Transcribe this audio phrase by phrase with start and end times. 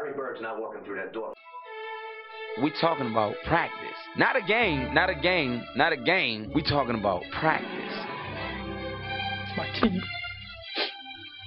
[0.00, 1.34] Larry Bird's not walking through that door.
[2.62, 3.96] We talking about practice.
[4.16, 6.50] Not a game, not a game, not a game.
[6.54, 7.68] We talking about practice.
[9.44, 10.00] It's my team.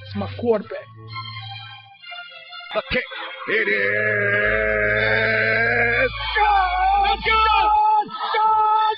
[0.06, 0.86] It's my quarterback.
[2.76, 3.04] The kick.
[3.50, 4.52] It is.
[6.38, 7.18] God!
[7.26, 8.08] God!
[8.36, 8.98] God!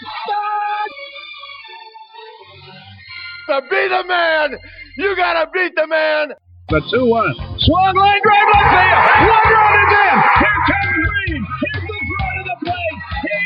[3.47, 3.61] God!
[3.61, 4.59] To be the man,
[4.97, 6.33] you gotta beat the man.
[6.69, 7.54] The 2 1.
[7.65, 9.03] Swung line drive left field.
[9.27, 10.17] One run is in.
[10.37, 11.41] Here comes Green.
[11.63, 12.99] Here's the front of the plate.
[13.23, 13.37] He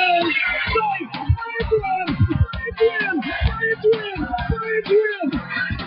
[0.00, 0.36] is
[0.72, 1.10] safe.
[1.36, 2.08] Braves run.
[2.56, 3.14] Braves win.
[3.20, 4.16] Braves win.
[4.48, 5.40] Braves win.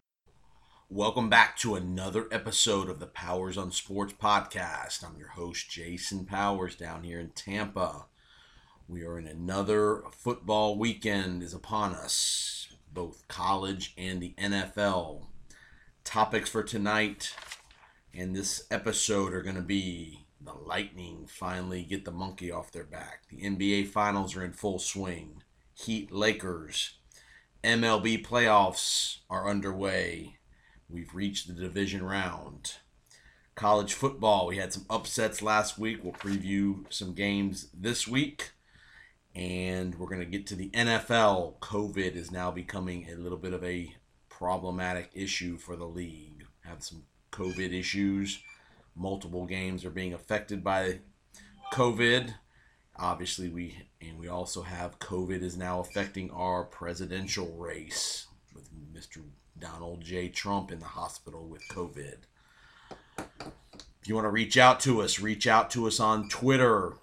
[0.89, 5.05] Welcome back to another episode of the Powers on Sports podcast.
[5.05, 8.07] I'm your host, Jason Powers, down here in Tampa.
[8.89, 15.27] We are in another football weekend is upon us, both college and the NFL.
[16.05, 17.35] Topics for tonight
[18.15, 22.85] and this episode are going to be the Lightning finally get the monkey off their
[22.85, 23.25] back.
[23.29, 25.43] The NBA Finals are in full swing.
[25.75, 26.99] Heat Lakers.
[27.65, 30.37] MLB playoffs are underway.
[30.89, 32.75] We've reached the division round.
[33.57, 36.03] College football, we had some upsets last week.
[36.03, 38.53] We'll preview some games this week.
[39.35, 41.59] And we're going to get to the NFL.
[41.59, 43.95] COVID is now becoming a little bit of a
[44.29, 46.45] problematic issue for the league.
[46.65, 48.41] Have some COVID issues.
[48.95, 51.01] Multiple games are being affected by
[51.73, 52.35] COVID.
[52.97, 59.23] Obviously, we and we also have COVID is now affecting our presidential race with Mr.
[59.59, 60.29] Donald J.
[60.29, 62.19] Trump in the hospital with COVID.
[63.19, 66.95] If you want to reach out to us, reach out to us on Twitter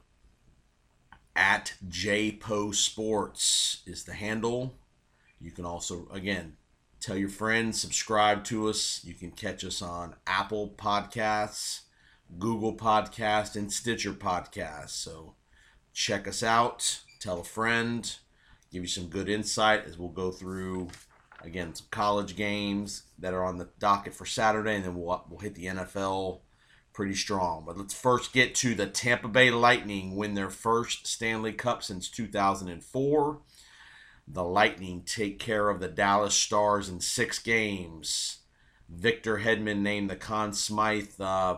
[1.36, 4.76] at JPO Sports is the handle.
[5.40, 6.58] You can also, again,
[7.00, 9.02] tell your friends, subscribe to us.
[9.04, 11.82] You can catch us on Apple Podcasts,
[12.38, 14.90] Google Podcast, and Stitcher Podcasts.
[14.90, 15.36] So
[15.94, 18.16] check us out, tell a friend,
[18.72, 20.90] give you some good insight as we'll go through
[21.44, 25.40] again some college games that are on the docket for Saturday, and then we'll we'll
[25.40, 26.42] hit the NFL
[26.94, 27.64] pretty strong.
[27.66, 32.10] But let's first get to the Tampa Bay Lightning win their first Stanley Cup since
[32.10, 33.40] 2004.
[34.28, 38.40] The Lightning take care of the Dallas Stars in six games.
[38.90, 41.58] Victor Hedman named the Conn Smythe uh,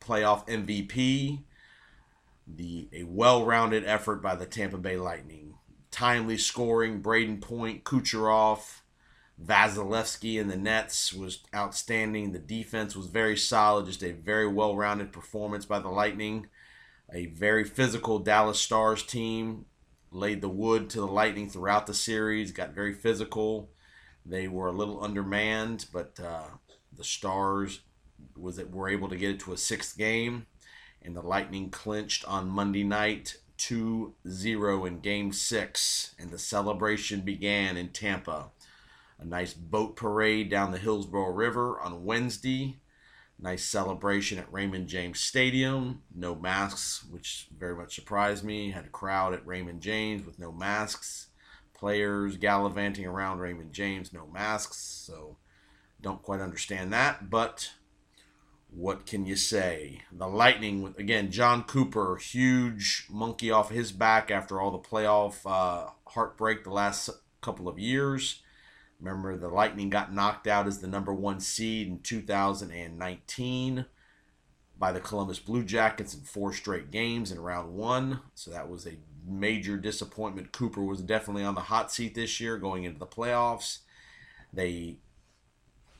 [0.00, 1.42] playoff MVP.
[2.46, 5.54] The a well-rounded effort by the Tampa Bay Lightning.
[5.90, 8.80] Timely scoring, Brayden Point, Kucherov,
[9.42, 12.32] Vasilevskiy in the nets was outstanding.
[12.32, 16.46] The defense was very solid, just a very well rounded performance by the Lightning.
[17.12, 19.66] A very physical Dallas Stars team
[20.10, 23.70] laid the wood to the Lightning throughout the series, got very physical.
[24.24, 26.48] They were a little undermanned, but uh,
[26.96, 27.80] the Stars
[28.36, 30.46] was it were able to get it to a sixth game,
[31.02, 37.76] and the Lightning clinched on Monday night 2-0 in game 6 and the celebration began
[37.76, 38.50] in Tampa
[39.18, 42.78] a nice boat parade down the Hillsborough River on Wednesday.
[43.38, 46.02] Nice celebration at Raymond James Stadium.
[46.14, 48.70] No masks, which very much surprised me.
[48.70, 51.28] Had a crowd at Raymond James with no masks.
[51.74, 54.78] Players gallivanting around Raymond James, no masks.
[54.78, 55.36] So
[56.00, 57.72] don't quite understand that, but
[58.70, 60.02] what can you say?
[60.12, 65.40] The Lightning, with again, Jon Cooper, huge monkey off his back after all the playoff
[65.44, 67.10] uh, heartbreak the last
[67.40, 68.42] couple of years.
[69.00, 73.86] Remember, the Lightning got knocked out as the number one seed in 2019
[74.78, 78.20] by the Columbus Blue Jackets in four straight games in round one.
[78.34, 80.52] So that was a major disappointment.
[80.52, 83.78] Cooper was definitely on the hot seat this year going into the playoffs.
[84.52, 84.98] They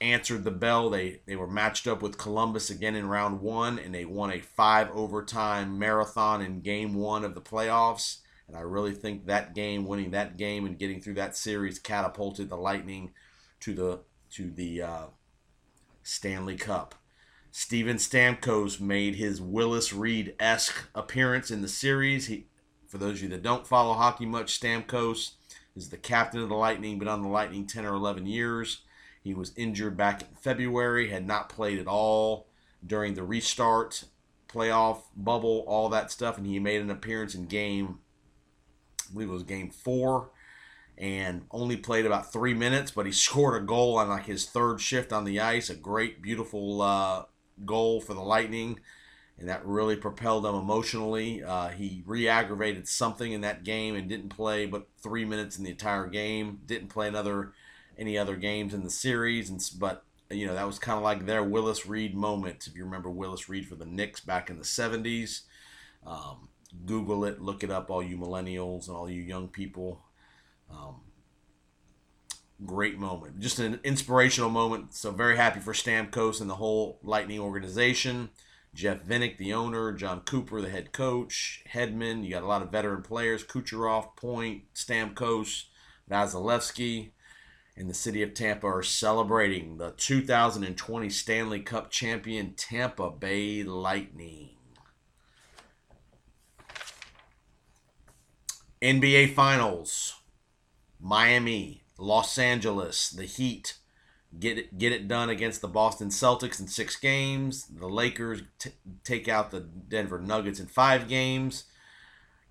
[0.00, 0.90] answered the bell.
[0.90, 4.40] They they were matched up with Columbus again in round one, and they won a
[4.40, 8.18] five overtime marathon in game one of the playoffs.
[8.48, 12.48] And I really think that game, winning that game and getting through that series, catapulted
[12.48, 13.12] the Lightning
[13.60, 15.06] to the to the uh,
[16.02, 16.94] Stanley Cup.
[17.50, 22.26] Steven Stamkos made his Willis Reed esque appearance in the series.
[22.26, 22.46] He,
[22.86, 25.32] for those of you that don't follow hockey much, Stamkos
[25.74, 28.82] is the captain of the Lightning, been on the Lightning 10 or 11 years.
[29.22, 32.46] He was injured back in February, had not played at all
[32.86, 34.04] during the restart,
[34.48, 37.98] playoff bubble, all that stuff, and he made an appearance in game,
[39.08, 40.30] I believe it was game four,
[40.98, 44.80] and only played about three minutes, but he scored a goal on like his third
[44.80, 47.24] shift on the ice, a great, beautiful uh,
[47.64, 48.80] goal for the Lightning,
[49.38, 51.42] and that really propelled him emotionally.
[51.42, 55.70] Uh, he re-aggravated something in that game and didn't play but three minutes in the
[55.70, 56.60] entire game.
[56.66, 57.52] Didn't play another
[57.98, 61.26] any other games in the series, and but you know that was kind of like
[61.26, 62.66] their Willis Reed moment.
[62.66, 65.42] If you remember Willis Reed for the Knicks back in the '70s,
[66.06, 66.48] um,
[66.84, 70.04] Google it, look it up, all you millennials and all you young people.
[70.70, 71.00] Um,
[72.64, 74.94] great moment, just an inspirational moment.
[74.94, 78.30] So very happy for Stamkos and the whole Lightning organization.
[78.74, 82.22] Jeff Vinik, the owner, Jon Cooper, the head coach, Hedman.
[82.22, 85.64] You got a lot of veteran players: Kucherov, Point, Stamkos,
[86.10, 87.12] Vasilevskiy.
[87.74, 94.55] and the city of Tampa are celebrating the 2020 Stanley Cup champion Tampa Bay Lightning.
[98.82, 100.16] NBA Finals,
[101.00, 103.78] Miami, Los Angeles, the Heat
[104.38, 107.66] get it get it done against the Boston Celtics in six games.
[107.66, 108.70] The Lakers t-
[109.04, 111.64] take out the Denver Nuggets in five games.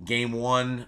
[0.03, 0.87] Game one,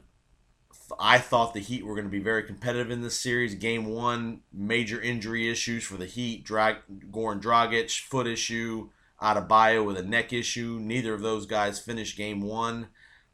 [1.00, 3.56] I thought the Heat were going to be very competitive in this series.
[3.56, 6.44] Game one, major injury issues for the Heat.
[6.44, 6.78] Drag,
[7.12, 8.90] Goran Dragic, foot issue.
[9.22, 10.80] Adebayo with a neck issue.
[10.80, 12.88] Neither of those guys finished game one.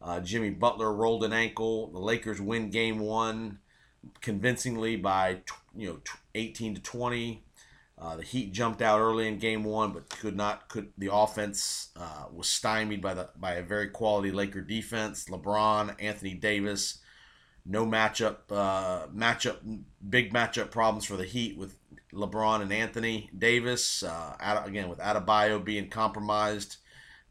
[0.04, 1.88] Uh, Jimmy Butler rolled an ankle.
[1.92, 3.60] The Lakers win game one
[4.22, 5.42] convincingly by
[5.76, 6.00] you know
[6.36, 7.44] 18 to 20.
[7.98, 10.68] Uh, the Heat jumped out early in Game One, but could not.
[10.68, 15.26] Could the offense uh, was stymied by the by a very quality Laker defense.
[15.26, 17.00] LeBron, Anthony Davis,
[17.66, 19.58] no matchup uh, matchup
[20.10, 21.78] big matchup problems for the Heat with
[22.12, 24.02] LeBron and Anthony Davis.
[24.04, 24.36] Uh,
[24.66, 26.78] again with Adebayo being compromised,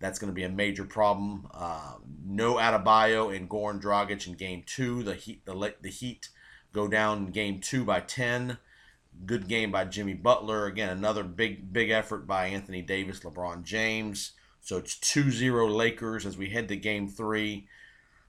[0.02, 1.46] that's going to be a major problem.
[1.54, 1.94] Uh,
[2.26, 5.02] no Adebayo and Goran Dragic in Game Two.
[5.02, 6.28] The Heat the the Heat
[6.72, 8.58] go down Game Two by ten.
[9.24, 10.66] Good game by Jimmy Butler.
[10.66, 14.32] Again, another big, big effort by Anthony Davis, LeBron James.
[14.62, 17.68] So it's 2 0 Lakers as we head to game three.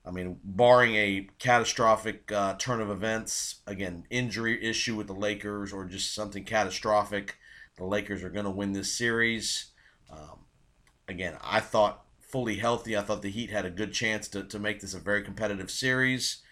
[0.06, 5.72] I mean, barring a catastrophic uh, turn of events, again, injury issue with the Lakers
[5.72, 7.38] or just something catastrophic,
[7.78, 9.68] the Lakers are going to win this series.
[10.12, 10.43] Um,
[11.08, 12.98] again, I thought fully healthy.
[12.98, 15.70] I thought the Heat had a good chance to, to make this a very competitive
[15.70, 16.44] series.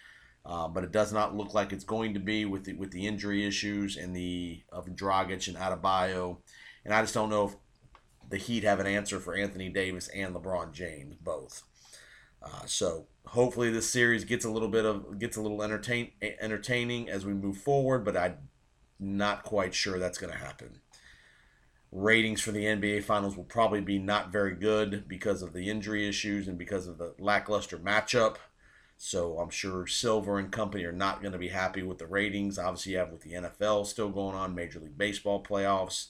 [0.46, 3.06] Uh, but it does not look like it's going to be with the with the
[3.06, 6.38] injury issues and the of Dragic and Adebayo,
[6.84, 7.56] and I just don't know if
[8.28, 11.62] the Heat have an answer for Anthony Davis and LeBron James both.
[12.42, 17.08] Uh, so hopefully this series gets a little bit of gets a little entertain entertaining
[17.08, 18.38] as we move forward, but I'm
[19.00, 20.80] not quite sure that's going to happen.
[21.92, 26.08] Ratings for the NBA Finals will probably be not very good because of the injury
[26.08, 28.38] issues and because of the lackluster matchup.
[28.98, 32.58] So I'm sure Silver and company are not going to be happy with the ratings.
[32.58, 36.10] Obviously, you have with the NFL still going on, Major League Baseball playoffs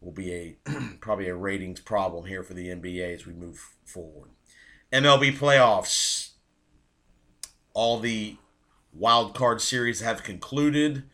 [0.00, 0.56] will be a
[1.00, 4.30] probably a ratings problem here for the NBA as we move forward.
[4.92, 6.30] MLB playoffs.
[7.72, 8.36] All the
[8.92, 11.04] wild card series have concluded.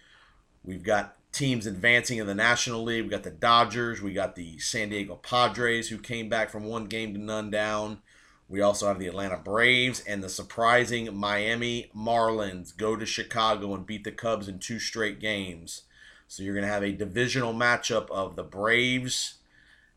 [0.63, 3.03] We've got teams advancing in the National League.
[3.03, 4.03] We've got the Dodgers.
[4.03, 8.03] We got the San Diego Padres who came back from one game to none down.
[8.49, 13.87] We also have the Atlanta Braves and the surprising Miami Marlins go to Chicago and
[13.87, 15.83] beat the Cubs in two straight games.
[16.29, 19.37] So you're going to have a divisional matchup of the Braves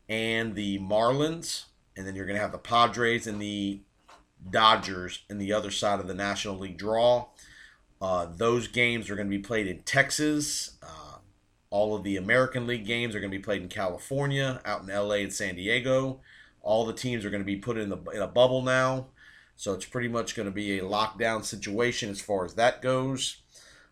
[0.08, 1.64] and the Marlins,
[1.96, 3.80] and then you're going to have the Padres and the
[4.50, 7.26] Dodgers in the other side of the National League draw.
[8.00, 10.76] Uh, those games are going to be played in Texas.
[10.82, 11.05] Uh,
[11.70, 14.88] all of the American League games are going to be played in California, out in
[14.88, 16.20] LA and San Diego.
[16.62, 19.06] All the teams are going to be put in the in a bubble now,
[19.54, 23.38] so it's pretty much going to be a lockdown situation as far as that goes.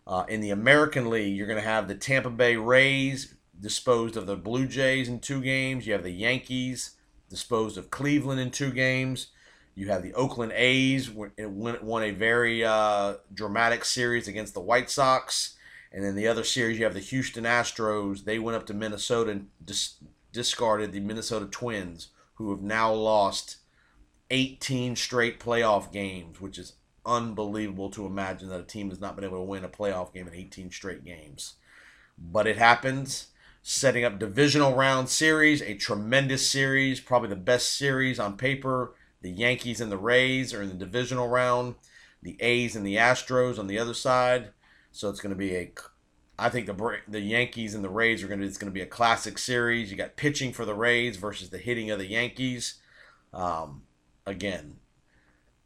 [0.07, 4.27] Uh, in the American League, you're going to have the Tampa Bay Rays disposed of
[4.27, 5.87] the Blue Jays in two games.
[5.87, 6.91] You have the Yankees
[7.29, 9.27] disposed of Cleveland in two games.
[9.73, 15.55] You have the Oakland A's won a very uh, dramatic series against the White Sox,
[15.91, 18.25] and then the other series you have the Houston Astros.
[18.25, 19.95] They went up to Minnesota and dis-
[20.31, 23.57] discarded the Minnesota Twins who have now lost
[24.29, 26.73] 18 straight playoff games, which is
[27.05, 30.27] unbelievable to imagine that a team has not been able to win a playoff game
[30.27, 31.55] in 18 straight games.
[32.17, 33.27] But it happens.
[33.61, 38.93] Setting up divisional round series, a tremendous series, probably the best series on paper.
[39.21, 41.75] The Yankees and the Rays are in the divisional round.
[42.21, 44.51] The A's and the Astros on the other side.
[44.95, 45.71] So it's going to be a
[46.39, 48.81] I think the the Yankees and the Rays are going to it's going to be
[48.81, 49.91] a classic series.
[49.91, 52.75] You got pitching for the Rays versus the hitting of the Yankees.
[53.33, 53.83] Um,
[54.25, 54.77] again,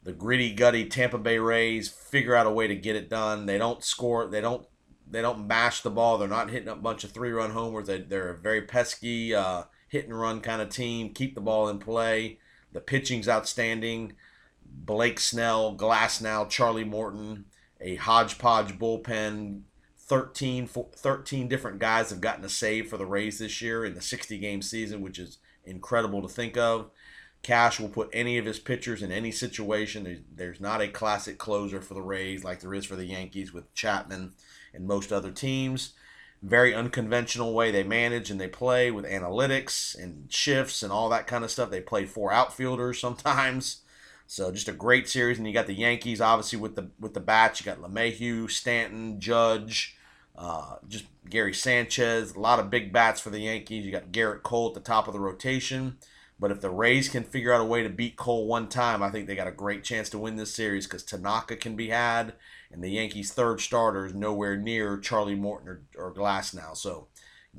[0.02, 3.46] the gritty, gutty Tampa Bay Rays figure out a way to get it done.
[3.46, 4.26] They don't score.
[4.26, 4.66] They don't.
[5.08, 6.18] They don't mash the ball.
[6.18, 7.88] They're not hitting a bunch of three-run homers.
[7.88, 11.12] They, they're a very pesky uh, hit and run kind of team.
[11.12, 12.38] Keep the ball in play.
[12.72, 14.12] The pitching's outstanding.
[14.64, 17.46] Blake Snell, Glasnow, Charlie Morton,
[17.80, 19.62] a hodgepodge bullpen
[20.10, 24.02] 13, 13 different guys have gotten a save for the Rays this year in the
[24.02, 26.90] 60 game season, which is incredible to think of.
[27.42, 30.24] Cash will put any of his pitchers in any situation.
[30.34, 33.72] There's not a classic closer for the Rays like there is for the Yankees with
[33.72, 34.34] Chapman
[34.74, 35.94] and most other teams.
[36.42, 41.26] Very unconventional way they manage and they play with analytics and shifts and all that
[41.26, 41.70] kind of stuff.
[41.70, 43.82] They play four outfielders sometimes.
[44.30, 47.20] So just a great series, and you got the Yankees obviously with the with the
[47.20, 47.58] bats.
[47.58, 49.96] You got LeMahieu, Stanton, Judge,
[50.36, 52.36] uh, just Gary Sanchez.
[52.36, 53.84] A lot of big bats for the Yankees.
[53.84, 55.98] You got Gerrit Cole at the top of the rotation.
[56.38, 59.10] But if the Rays can figure out a way to beat Cole one time, I
[59.10, 62.34] think they got a great chance to win this series because Tanaka can be had,
[62.70, 66.76] and the Yankees' third starter is nowhere near Charlie Morton or, or Glasnow.
[66.76, 67.08] So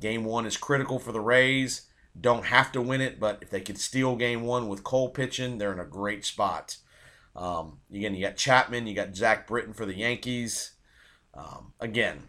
[0.00, 1.82] game one is critical for the Rays.
[2.18, 5.58] Don't have to win it, but if they could steal game one with Cole pitching,
[5.58, 6.76] they're in a great spot.
[7.34, 10.72] Um, again, you got Chapman, you got Zach Britton for the Yankees.
[11.34, 12.28] Um, again,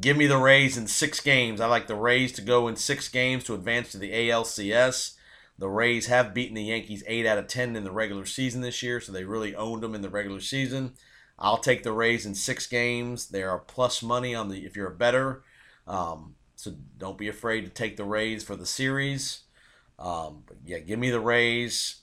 [0.00, 1.60] give me the Rays in six games.
[1.60, 5.14] I like the Rays to go in six games to advance to the ALCS.
[5.58, 8.82] The Rays have beaten the Yankees 8 out of 10 in the regular season this
[8.82, 10.94] year, so they really owned them in the regular season.
[11.38, 13.28] I'll take the Rays in six games.
[13.28, 15.42] They are plus money on the if you're a better.
[15.86, 19.40] Um, so don't be afraid to take the Rays for the series.
[19.98, 21.96] Um, yeah, give me the Rays.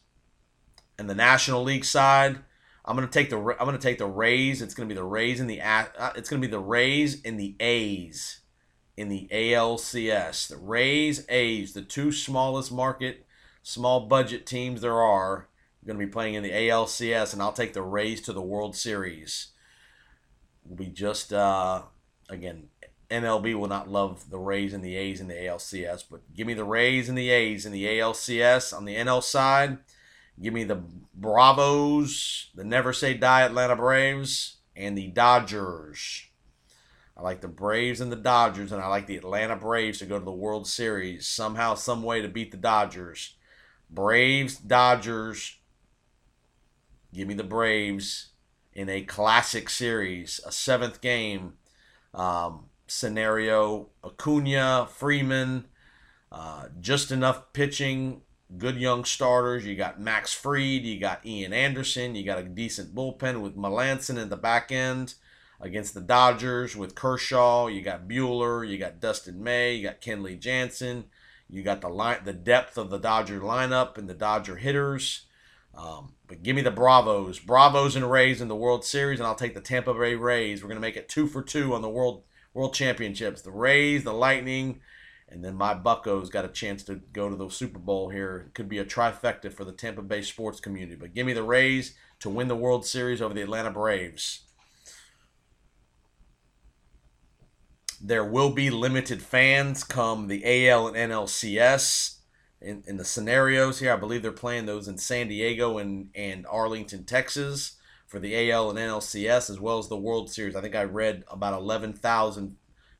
[0.97, 2.37] And the National League side,
[2.85, 4.61] I'm gonna take the I'm gonna take the Rays.
[4.61, 7.55] It's gonna be the Rays in the uh, it's gonna be the Rays in the
[7.59, 8.41] A's
[8.97, 10.47] in the ALCS.
[10.47, 13.25] The Rays A's, the two smallest market,
[13.63, 15.47] small budget teams there are,
[15.85, 18.75] going to be playing in the ALCS, and I'll take the Rays to the World
[18.75, 19.47] Series.
[20.67, 21.83] We just uh,
[22.29, 22.69] again
[23.11, 26.53] MLB will not love the Rays and the A's in the ALCS, but give me
[26.53, 28.75] the Rays and the A's in the ALCS.
[28.75, 29.79] On the NL side,
[30.41, 30.81] give me the
[31.13, 36.23] Bravos, the Never Say Die Atlanta Braves, and the Dodgers.
[37.15, 40.17] I like the Braves and the Dodgers, and I like the Atlanta Braves to go
[40.17, 43.35] to the World Series somehow, some way to beat the Dodgers.
[43.89, 45.57] Braves, Dodgers.
[47.13, 48.29] Give me the Braves
[48.73, 51.53] in a classic series, a seventh game.
[52.13, 53.89] Um, scenario.
[54.03, 55.65] Acuna, Freeman,
[56.31, 58.21] uh, just enough pitching,
[58.57, 59.65] good young starters.
[59.65, 64.21] You got Max Fried, you got Ian Anderson, you got a decent bullpen with Melancon
[64.21, 65.15] in the back end
[65.59, 67.67] against the Dodgers with Kershaw.
[67.67, 71.05] You got Buehler, you got Dustin May, you got Kenley Jansen.
[71.49, 75.25] You got the line, the depth of the Dodger lineup and the Dodger hitters.
[75.75, 79.35] Um, but give me the Bravos, Bravos and Rays in the World Series, and I'll
[79.35, 80.61] take the Tampa Bay Rays.
[80.61, 83.41] We're gonna make it two for two on the World World Championships.
[83.41, 84.81] The Rays, the Lightning,
[85.29, 88.45] and then my Buckos got a chance to go to the Super Bowl here.
[88.47, 90.95] It could be a trifecta for the Tampa Bay sports community.
[90.95, 94.41] But give me the Rays to win the World Series over the Atlanta Braves.
[98.03, 102.17] There will be limited fans come the AL and NLCS.
[102.59, 106.45] In, in the scenarios here, I believe they're playing those in San Diego and, and
[106.45, 107.77] Arlington, Texas
[108.11, 110.53] for the AL and NLCS as well as the World Series.
[110.53, 112.57] I think I read about 11,000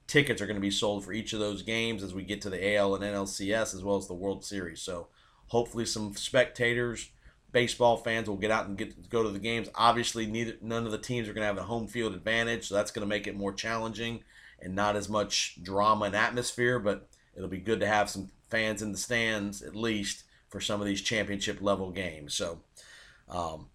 [0.07, 2.49] tickets are going to be sold for each of those games as we get to
[2.49, 4.81] the AL and NLCS as well as the World Series.
[4.81, 5.09] So
[5.47, 7.11] hopefully some spectators,
[7.51, 9.67] baseball fans will get out and get go to the games.
[9.75, 12.75] Obviously, neither none of the teams are going to have a home field advantage, so
[12.75, 14.23] that's going to make it more challenging
[14.61, 16.79] and not as much drama and atmosphere.
[16.79, 20.79] But it'll be good to have some fans in the stands at least for some
[20.79, 22.33] of these championship level games.
[22.33, 22.61] So.
[23.27, 23.67] Um,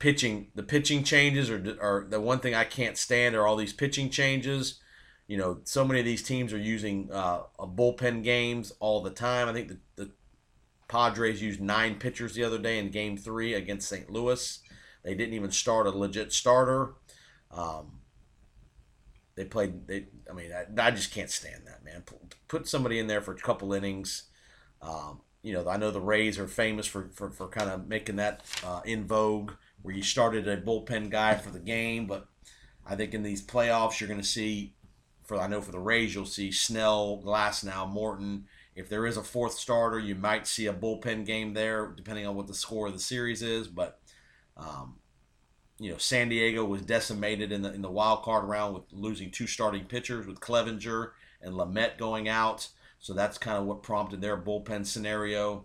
[0.00, 3.72] pitching the pitching changes are, are the one thing I can't stand are all these
[3.72, 4.80] pitching changes.
[5.28, 9.10] You know, so many of these teams are using uh, a bullpen games all the
[9.10, 9.48] time.
[9.48, 10.10] I think the, the
[10.88, 14.10] Padres used nine pitchers the other day in Game Three against St.
[14.10, 14.58] Louis.
[15.04, 16.94] They didn't even start a legit starter.
[17.52, 18.00] Um,
[19.36, 19.86] they played.
[19.86, 22.02] They, I mean, I, I, just can't stand that, man.
[22.48, 24.24] Put somebody in there for a couple innings.
[24.82, 28.16] Um, you know, I know the Rays are famous for, for, for kind of making
[28.16, 32.26] that uh, in vogue where you started a bullpen guy for the game, but
[32.86, 34.74] I think in these playoffs you're going to see,
[35.24, 38.46] for I know for the Rays you'll see Snell, Glasnow, Morton.
[38.74, 42.36] If there is a fourth starter, you might see a bullpen game there, depending on
[42.36, 43.68] what the score of the series is.
[43.68, 44.00] But
[44.56, 44.96] um,
[45.78, 49.30] you know, San Diego was decimated in the in the wild card round with losing
[49.30, 52.68] two starting pitchers with Clevinger and Lamet going out.
[52.98, 55.64] So that's kind of what prompted their bullpen scenario.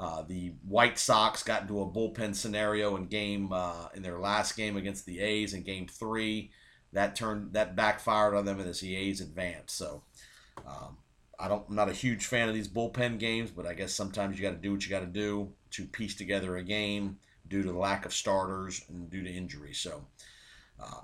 [0.00, 4.56] Uh, the White Sox got into a bullpen scenario in game uh, in their last
[4.56, 6.52] game against the A's in Game Three.
[6.94, 9.76] That turned that backfired on them as the A's advanced.
[9.76, 10.02] So
[10.66, 10.96] um,
[11.38, 14.38] I don't, I'm not a huge fan of these bullpen games, but I guess sometimes
[14.38, 17.62] you got to do what you got to do to piece together a game due
[17.62, 19.74] to the lack of starters and due to injury.
[19.74, 20.06] So
[20.82, 21.02] uh,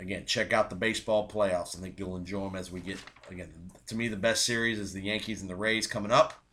[0.00, 1.78] again, check out the baseball playoffs.
[1.78, 2.98] I think you'll enjoy them as we get
[3.30, 3.70] again.
[3.86, 6.43] To me, the best series is the Yankees and the Rays coming up,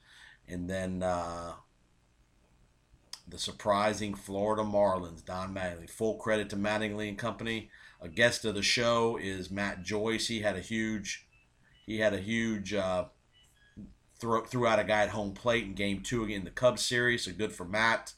[0.48, 1.53] and then uh,
[3.27, 5.24] the surprising Florida Marlins.
[5.24, 5.89] Don Mattingly.
[5.89, 7.69] Full credit to Mattingly and Company.
[8.01, 10.27] A guest of the show is Matt Joyce.
[10.27, 11.27] He had a huge,
[11.86, 12.74] he had a huge.
[12.74, 13.05] Uh,
[14.21, 16.86] throw, threw out a guy at home plate in game two again in the Cubs
[16.86, 18.13] series, so good for Matt.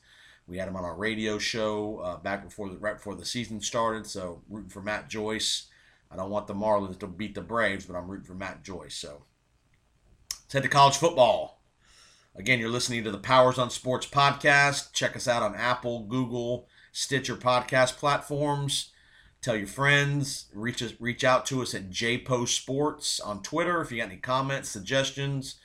[0.45, 3.61] We had him on our radio show uh, back before the right before the season
[3.61, 4.05] started.
[4.05, 5.67] So rooting for Matt Joyce.
[6.11, 8.95] I don't want the Marlins to beat the Braves, but I'm rooting for Matt Joyce.
[8.95, 9.23] So
[10.29, 11.62] let's head to college football.
[12.35, 14.91] Again, you're listening to the Powers on Sports podcast.
[14.91, 18.89] Check us out on Apple, Google, Stitcher podcast platforms.
[19.43, 20.45] Tell your friends.
[20.51, 24.17] Reach us, reach out to us at JPO Sports on Twitter if you got any
[24.17, 25.57] comments, suggestions.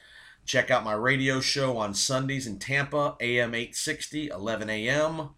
[0.44, 5.30] Check out my radio show on Sundays in Tampa, AM 860, 11 a.m.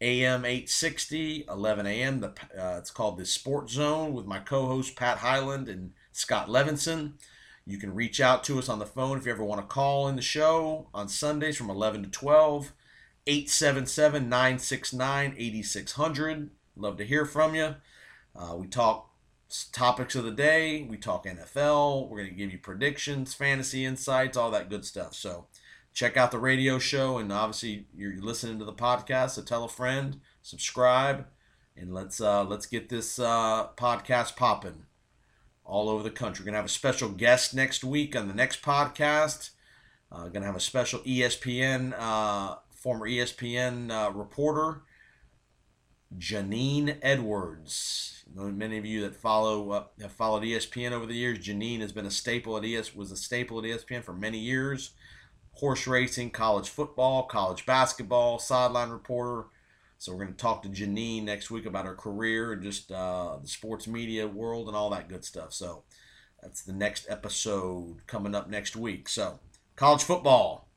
[0.00, 2.20] AM 860, 11 a.m.
[2.20, 7.14] The, uh, it's called the Sports Zone with my co-host Pat Highland and Scott Levinson.
[7.68, 10.08] You can reach out to us on the phone if you ever want to call
[10.08, 12.72] in the show on Sundays from 11 to 12,
[13.26, 16.50] 877 969 8600.
[16.76, 17.74] Love to hear from you.
[18.34, 19.10] Uh, we talk
[19.70, 20.86] topics of the day.
[20.88, 22.08] We talk NFL.
[22.08, 25.12] We're going to give you predictions, fantasy insights, all that good stuff.
[25.12, 25.48] So
[25.92, 29.32] check out the radio show, and obviously you're listening to the podcast.
[29.32, 31.26] So tell a friend, subscribe,
[31.76, 34.86] and let's uh, let's get this uh, podcast popping
[35.68, 36.42] all over the country.
[36.42, 39.50] We're gonna have a special guest next week on the next podcast.
[40.10, 44.82] Uh, gonna have a special ESPN uh, former ESPN uh, reporter
[46.16, 48.24] Jeannine Edwards.
[48.34, 51.38] Many of you that follow uh, have followed ESPN over the years.
[51.38, 54.92] Jeannine has been a staple at ES was a staple at ESPN for many years.
[55.52, 59.48] Horse racing, college football, college basketball, sideline reporter.
[59.98, 63.36] So we're going to talk to Jeannine next week about her career and just uh,
[63.42, 65.52] the sports media world and all that good stuff.
[65.52, 65.82] So
[66.40, 69.08] that's the next episode coming up next week.
[69.08, 69.40] So
[69.74, 70.68] college football.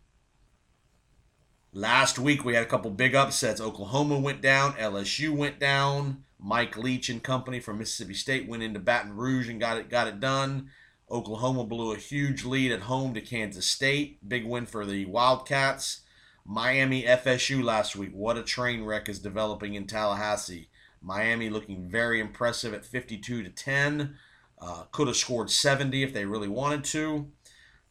[1.71, 3.61] Last week we had a couple big upsets.
[3.61, 6.23] Oklahoma went down, LSU went down.
[6.39, 10.07] Mike Leach and company from Mississippi State went into Baton Rouge and got it got
[10.07, 10.71] it done.
[11.09, 14.27] Oklahoma blew a huge lead at home to Kansas State.
[14.27, 16.01] Big win for the Wildcats.
[16.45, 18.11] Miami FSU last week.
[18.13, 20.69] What a train wreck is developing in Tallahassee.
[21.01, 24.15] Miami looking very impressive at 52 to 10.
[24.59, 27.27] Uh, could have scored 70 if they really wanted to.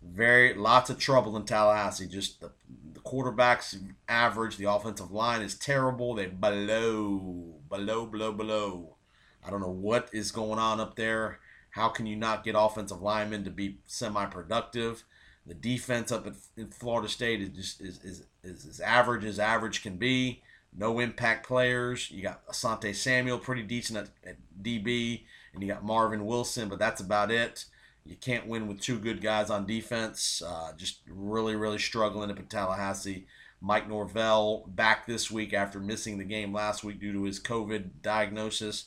[0.02, 2.06] Very lots of trouble in Tallahassee.
[2.06, 2.52] Just the,
[2.92, 3.76] the quarterbacks
[4.08, 4.56] average.
[4.56, 6.14] The offensive line is terrible.
[6.14, 8.96] They below, below, below, below.
[9.44, 11.40] I don't know what is going on up there.
[11.70, 15.04] How can you not get offensive linemen to be semi-productive?
[15.46, 19.38] The defense up at, in Florida State is just is, is, is as average as
[19.38, 20.42] average can be.
[20.76, 22.10] No impact players.
[22.10, 25.22] You got Asante Samuel, pretty decent at, at DB,
[25.52, 27.64] and you got Marvin Wilson, but that's about it.
[28.04, 30.42] You can't win with two good guys on defense.
[30.46, 33.26] Uh, just really, really struggling up in Tallahassee.
[33.60, 37.90] Mike Norvell back this week after missing the game last week due to his COVID
[38.02, 38.86] diagnosis.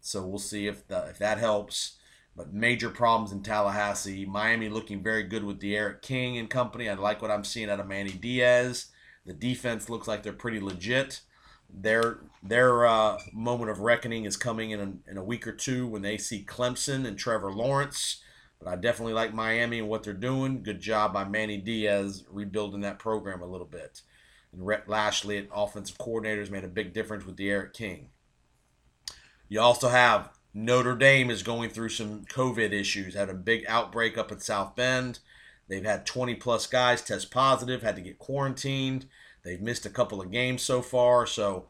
[0.00, 1.96] So we'll see if the, if that helps.
[2.36, 4.24] But major problems in Tallahassee.
[4.24, 6.88] Miami looking very good with D'Eriq King and company.
[6.88, 8.86] I like what I'm seeing out of Manny Diaz.
[9.26, 11.20] The defense looks like they're pretty legit.
[11.68, 15.86] Their their uh, moment of reckoning is coming in a, in a week or two
[15.86, 18.22] when they see Clemson and Trevor Lawrence.
[18.58, 20.62] But I definitely like Miami and what they're doing.
[20.62, 24.02] Good job by Manny Diaz rebuilding that program a little bit.
[24.52, 28.10] And Rhett Lashlee at offensive coordinators made a big difference with D'Eriq King.
[29.48, 33.14] You also have Notre Dame is going through some COVID issues.
[33.14, 35.20] Had a big outbreak up in South Bend.
[35.68, 39.06] They've had 20 plus guys test positive, had to get quarantined.
[39.42, 41.26] They've missed a couple of games so far.
[41.26, 41.66] So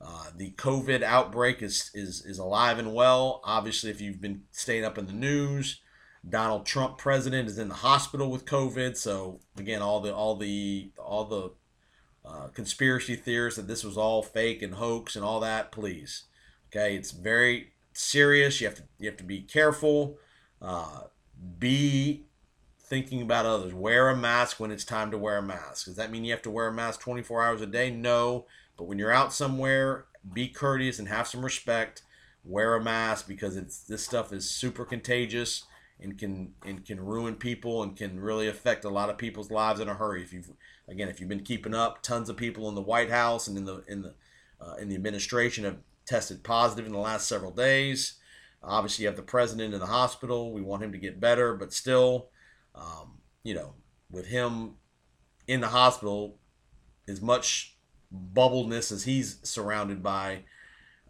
[0.00, 3.40] uh, the COVID outbreak is, is, is alive and well.
[3.44, 5.80] Obviously, if you've been staying up in the news,
[6.28, 8.96] Donald Trump, president, is in the hospital with COVID.
[8.96, 11.50] So again, all the all the all the
[12.24, 15.72] uh, conspiracy theorists that this was all fake and hoax and all that.
[15.72, 16.24] Please,
[16.68, 18.60] okay, it's very serious.
[18.60, 20.18] You have to you have to be careful.
[20.60, 21.04] Uh,
[21.58, 22.24] be
[22.78, 23.72] thinking about others.
[23.72, 25.86] Wear a mask when it's time to wear a mask.
[25.86, 27.90] Does that mean you have to wear a mask 24 hours a day?
[27.90, 28.46] No.
[28.76, 32.02] But when you're out somewhere, be courteous and have some respect.
[32.44, 35.64] Wear a mask because it's this stuff is super contagious
[36.00, 39.80] and can and can ruin people and can really affect a lot of people's lives
[39.80, 40.22] in a hurry.
[40.22, 40.50] If you've
[40.88, 43.66] again, if you've been keeping up, tons of people in the White House and in
[43.66, 44.14] the in the
[44.60, 45.78] uh, in the administration have
[46.10, 48.14] tested positive in the last several days.
[48.62, 50.52] Obviously, you have the president in the hospital.
[50.52, 52.28] We want him to get better, but still,
[52.74, 53.74] um, you know,
[54.10, 54.74] with him
[55.46, 56.36] in the hospital,
[57.08, 57.76] as much
[58.12, 60.40] bubbleness as he's surrounded by,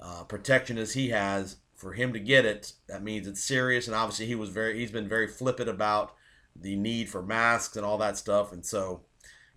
[0.01, 3.87] uh, protection as he has, for him to get it, that means it's serious.
[3.87, 6.15] And obviously, he was very he's been very flippant about
[6.55, 8.53] the need for masks and all that stuff.
[8.53, 9.01] And so,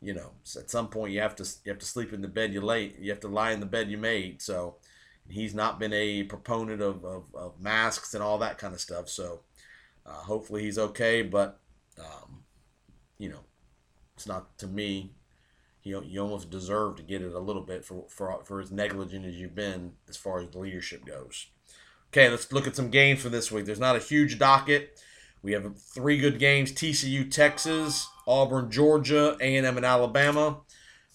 [0.01, 2.53] you know, at some point you have to you have to sleep in the bed
[2.53, 4.41] you lay you have to lie in the bed you made.
[4.41, 4.77] So
[5.33, 9.09] he's not been a proponent of, of, of masks and all that kind of stuff.
[9.09, 9.41] So
[10.05, 11.23] uh, hopefully he's okay.
[11.23, 11.59] But
[11.97, 12.43] um,
[13.17, 13.39] you know,
[14.15, 15.11] it's not to me.
[15.81, 19.25] You, you almost deserve to get it a little bit for, for, for as negligent
[19.25, 21.47] as you've been as far as the leadership goes.
[22.09, 23.65] Okay, let's look at some games for this week.
[23.65, 25.01] There's not a huge docket.
[25.41, 30.61] We have three good games: TCU, Texas, Auburn, Georgia, A&M, and Alabama.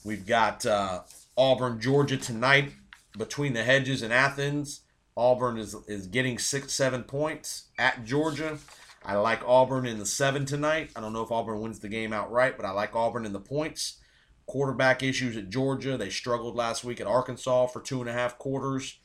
[0.05, 1.03] We've got uh,
[1.37, 2.73] Auburn, Georgia tonight
[3.19, 4.83] between the hedges in Athens.
[5.17, 8.59] Auburn is is getting six, seven points at Georgia.
[9.05, 10.91] I like Auburn in the seven tonight.
[10.95, 13.41] I don't know if Auburn wins the game outright, but I like Auburn in the
[13.41, 13.99] points.
[14.47, 15.97] Quarterback issues at Georgia.
[15.97, 18.99] They struggled last week at Arkansas for two and a half quarters.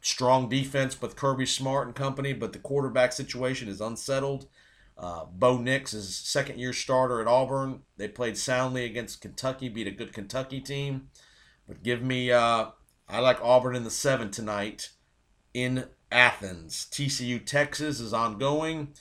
[0.00, 4.46] Strong defense with Kirby Smart and company, but the quarterback situation is unsettled.
[4.98, 7.82] Uh, Bo Nix is second year starter at Auburn.
[7.96, 11.08] They played soundly against Kentucky, beat a good Kentucky team.
[11.66, 12.66] But give me, uh,
[13.08, 14.90] I like Auburn in the seven tonight
[15.54, 16.86] in Athens.
[16.90, 18.94] TCU Texas is ongoing.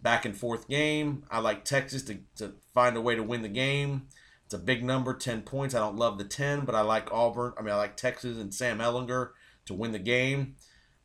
[0.00, 1.24] Back and forth game.
[1.30, 4.08] I like Texas to, to find a way to win the game.
[4.44, 5.74] It's a big number, 10 points.
[5.74, 7.52] I don't love the 10, but I like Auburn.
[7.56, 9.30] I mean, I like Texas and Sam Ehlinger
[9.66, 10.56] to win the game.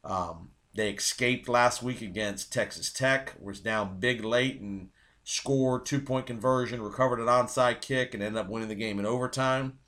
[0.04, 4.89] Um, they escaped last week against Texas Tech, was down big late and
[5.24, 9.06] scored two point conversion, recovered an onside kick, and ended up winning the game in
[9.06, 9.80] overtime.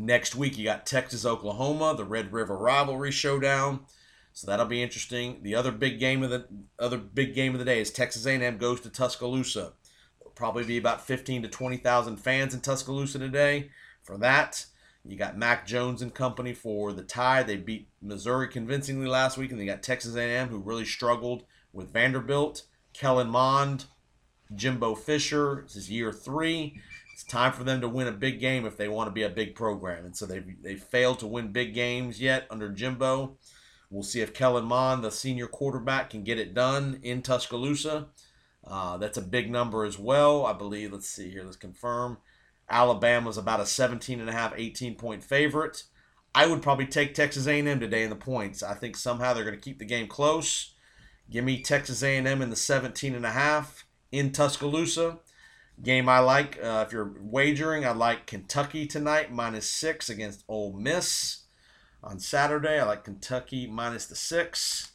[0.00, 3.80] Next week, you got Texas Oklahoma, the Red River rivalry showdown.
[4.32, 5.40] So that'll be interesting.
[5.42, 6.46] The other big game of the
[6.78, 9.74] other big game of the day is Texas A&M goes to Tuscaloosa
[10.40, 13.70] probably be about 15 to 20,000 fans in Tuscaloosa today
[14.02, 14.64] for that.
[15.04, 17.46] You got Mac Jones and company for the Tide.
[17.46, 21.92] They beat Missouri convincingly last week, and they got Texas A&M, who really struggled with
[21.92, 22.62] Vanderbilt.
[22.94, 23.84] Kellen Mond,
[24.54, 25.64] Jimbo Fisher.
[25.66, 26.80] This is year three.
[27.20, 29.28] It's time for them to win a big game if they want to be a
[29.28, 30.06] big program.
[30.06, 33.36] And so they've, they failed to win big games yet under Jimbo.
[33.90, 38.08] We'll see if Kellen Mond, the senior quarterback, can get it done in Tuscaloosa.
[38.66, 40.46] Uh, that's a big number as well.
[40.46, 42.16] I believe, let's see here, let's confirm.
[42.70, 45.82] Alabama's about a 17 and a half, 18 point favorite.
[46.34, 48.62] I would probably take Texas A&M today in the points.
[48.62, 50.72] I think somehow they're going to keep the game close.
[51.30, 55.18] Give me Texas A&M in the 17 and a half in Tuscaloosa.
[55.82, 56.58] Game I like.
[56.62, 61.44] Uh, if you're wagering, I like Kentucky tonight minus six against Ole Miss
[62.02, 62.78] on Saturday.
[62.78, 64.92] I like Kentucky minus the six.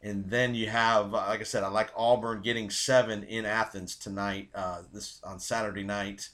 [0.00, 3.96] And then you have, uh, like I said, I like Auburn getting seven in Athens
[3.96, 4.48] tonight.
[4.54, 6.30] Uh, this on Saturday night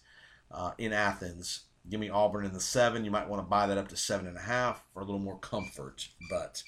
[0.53, 1.65] uh, in Athens.
[1.89, 3.05] Give me Auburn in the seven.
[3.05, 5.21] You might want to buy that up to seven and a half for a little
[5.21, 6.09] more comfort.
[6.31, 6.63] But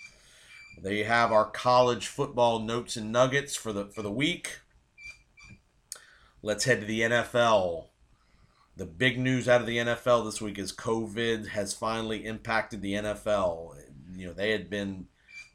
[0.83, 4.61] there you have our college football notes and nuggets for the for the week.
[6.43, 7.87] Let's head to the NFL.
[8.77, 12.93] The big news out of the NFL this week is COVID has finally impacted the
[12.93, 13.75] NFL.
[14.15, 15.07] You know, they had been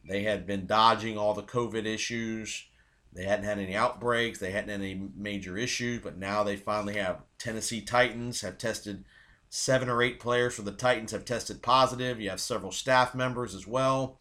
[0.08, 2.66] they had been dodging all the COVID issues.
[3.14, 4.40] They hadn't had any outbreaks.
[4.40, 9.06] They hadn't had any major issues, but now they finally have Tennessee Titans have tested
[9.50, 12.20] seven or eight players for the Titans have tested positive.
[12.20, 14.20] You have several staff members as well.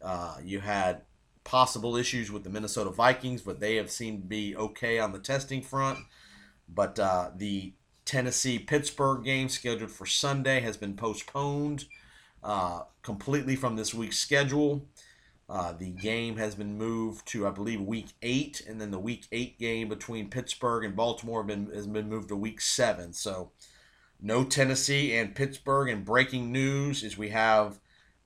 [0.00, 1.02] Uh, you had
[1.44, 5.18] possible issues with the Minnesota Vikings, but they have seemed to be okay on the
[5.18, 5.98] testing front.
[6.68, 7.74] But uh, the
[8.04, 11.86] Tennessee Pittsburgh game scheduled for Sunday has been postponed
[12.42, 14.86] uh, completely from this week's schedule.
[15.48, 19.26] Uh, the game has been moved to, I believe, week eight, and then the week
[19.32, 23.12] eight game between Pittsburgh and Baltimore been, has been moved to week seven.
[23.12, 23.50] So,
[24.20, 25.90] no Tennessee and Pittsburgh.
[25.90, 27.80] And breaking news is we have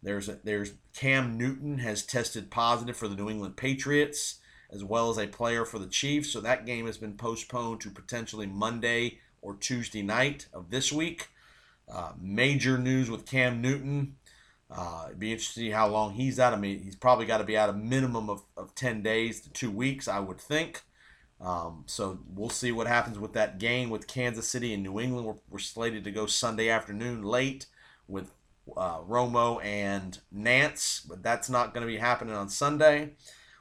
[0.07, 4.39] there's a, there's Cam Newton has tested positive for the New England Patriots
[4.71, 6.31] as well as a player for the Chiefs.
[6.31, 11.29] So that game has been postponed to potentially Monday or Tuesday night of this week.
[11.93, 14.15] Uh, major news with Cam Newton.
[14.71, 16.53] Uh, it'd be interesting to see how long he's out.
[16.53, 19.51] I mean, he's probably got to be out a minimum of, of 10 days to
[19.51, 20.83] two weeks, I would think.
[21.41, 25.27] Um, so we'll see what happens with that game with Kansas City and New England.
[25.27, 27.67] We're, we're slated to go Sunday afternoon late
[28.07, 28.31] with
[28.77, 33.11] uh, Romo and Nantz, but that's not going to be happening on Sunday.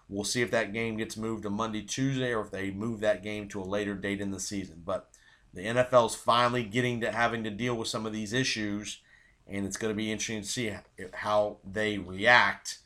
[0.07, 3.23] We'll see if that game gets moved to Monday, Tuesday, or if they move that
[3.23, 4.83] game to a later date in the season.
[4.85, 5.09] But
[5.53, 8.99] the NFL's finally getting to having to deal with some of these issues
[9.47, 10.73] and it's going to be interesting to see
[11.13, 12.79] how they react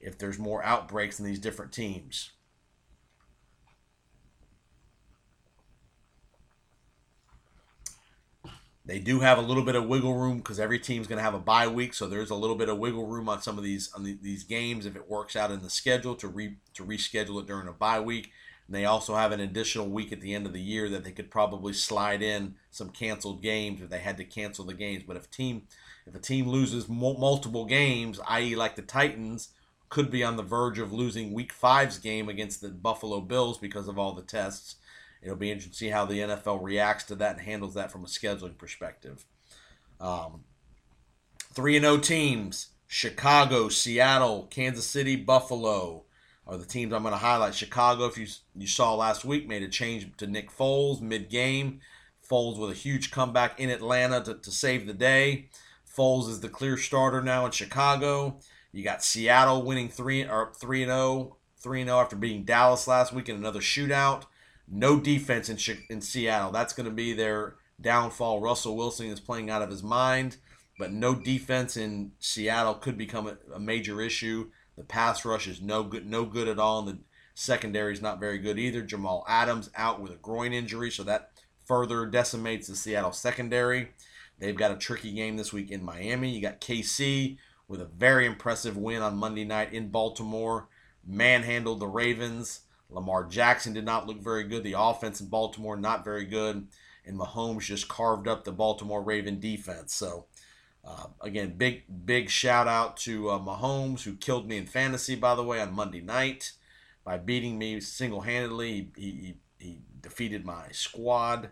[0.00, 2.30] if there's more outbreaks in these different teams.
[8.88, 11.34] They do have a little bit of wiggle room because every team's going to have
[11.34, 13.92] a bye week, so there's a little bit of wiggle room on some of these
[13.92, 17.38] on the, these games if it works out in the schedule to re to reschedule
[17.38, 18.32] it during a bye week.
[18.66, 21.12] And they also have an additional week at the end of the year that they
[21.12, 25.02] could probably slide in some canceled games if they had to cancel the games.
[25.06, 25.64] But if team
[26.06, 29.50] if a team loses multiple games, i.e., like the Titans,
[29.90, 33.86] could be on the verge of losing Week Five's game against the Buffalo Bills because
[33.86, 34.76] of all the tests
[35.22, 38.04] It'll be interesting to see how the NFL reacts to that and handles that from
[38.04, 39.24] a scheduling perspective.
[40.00, 40.44] Um,
[41.52, 46.04] 3 and 0 teams Chicago, Seattle, Kansas City, Buffalo
[46.46, 47.54] are the teams I'm going to highlight.
[47.54, 48.26] Chicago, if you,
[48.56, 51.80] you saw last week, made a change to Nick Foles mid game.
[52.28, 55.50] Foles with a huge comeback in Atlanta to, to save the day.
[55.86, 58.38] Foles is the clear starter now in Chicago.
[58.72, 62.88] You got Seattle winning 3 or 3 and 0, 3 and 0 after beating Dallas
[62.88, 64.24] last week in another shootout.
[64.70, 66.52] No defense in, in Seattle.
[66.52, 68.40] That's going to be their downfall.
[68.40, 70.36] Russell Wilson is playing out of his mind,
[70.78, 74.50] but no defense in Seattle could become a, a major issue.
[74.76, 76.98] The pass rush is no good, no good at all, and the
[77.34, 78.82] secondary is not very good either.
[78.82, 81.30] Jamal Adams out with a groin injury, so that
[81.64, 83.90] further decimates the Seattle secondary.
[84.38, 86.30] They've got a tricky game this week in Miami.
[86.30, 90.68] You got KC with a very impressive win on Monday night in Baltimore,
[91.06, 92.60] manhandled the Ravens.
[92.90, 94.64] Lamar Jackson did not look very good.
[94.64, 96.68] The offense in Baltimore not very good,
[97.04, 99.94] and Mahomes just carved up the Baltimore Raven defense.
[99.94, 100.26] So.
[100.84, 105.34] Uh, again, big big shout out to uh, Mahomes who killed me in fantasy, by
[105.34, 106.52] the way, on Monday night
[107.08, 108.92] by beating me single handedly.
[108.94, 111.48] He, he, he defeated my squad.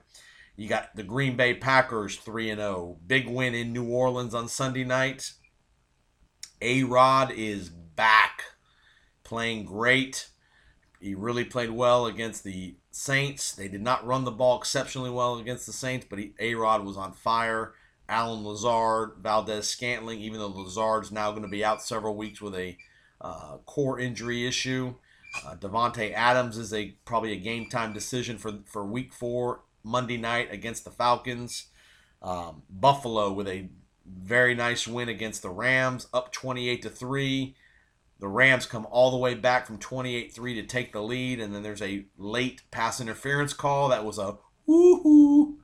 [0.55, 2.99] You got the Green Bay Packers 3 and 0.
[3.07, 5.33] Big win in New Orleans on Sunday night.
[6.61, 8.43] A Rod is back,
[9.25, 10.29] playing great.
[11.01, 13.53] He really played well against the Saints.
[13.53, 16.97] They did not run the ball exceptionally well against the Saints, but A Rod was
[16.97, 17.75] on fire.
[18.09, 22.55] Allen Lazard, Valdes Scantling, even though Lazard's now going to be out several weeks with
[22.55, 22.77] a
[23.21, 24.95] uh, core injury issue.
[25.45, 30.17] Uh, Davante Adams is a probably a game time decision for for Week Four Monday
[30.17, 31.67] night against the Falcons.
[32.23, 33.69] Um, Buffalo with a
[34.07, 37.57] very nice win against the Rams, up 28 to three.
[38.19, 41.55] The Rams come all the way back from 28 3 to take the lead, and
[41.55, 45.57] then there's a late pass interference call that was a woohoo.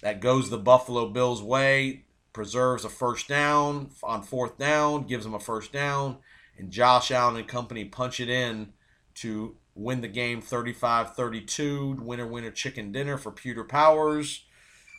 [0.00, 5.34] That goes the Buffalo Bills' way, preserves a first down on fourth down, gives them
[5.34, 6.18] a first down,
[6.58, 8.72] and Josh Allen and company punch it in
[9.16, 11.98] to win the game 35 32.
[12.00, 14.44] Winner, winner, chicken dinner for Pewter Powers.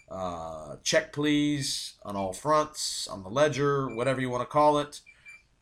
[0.09, 5.01] Uh, check, please, on all fronts, on the ledger, whatever you want to call it.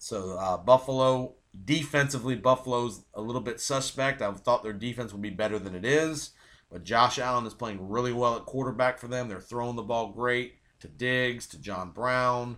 [0.01, 4.23] So uh, Buffalo defensively, Buffalo's a little bit suspect.
[4.23, 6.31] I thought their defense would be better than it is,
[6.71, 9.29] but Josh Allen is playing really well at quarterback for them.
[9.29, 12.57] They're throwing the ball great to Diggs, to John Brown.